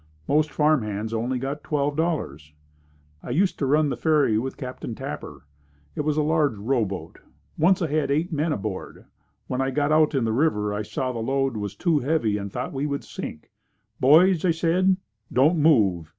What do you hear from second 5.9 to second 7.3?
It was a large rowboat.